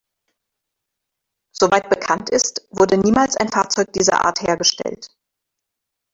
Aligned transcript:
Soweit 1.51 1.91
bekannt 1.91 2.31
ist, 2.31 2.65
wurde 2.71 2.97
niemals 2.97 3.37
ein 3.37 3.49
Fahrzeug 3.49 3.93
dieser 3.93 4.25
Art 4.25 4.41
hergestellt. 4.41 5.11